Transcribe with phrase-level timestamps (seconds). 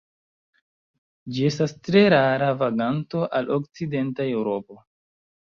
[1.35, 4.81] Ĝi estas tre rara vaganto al okcidenta Eŭropo.